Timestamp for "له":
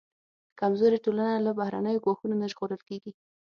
1.45-1.51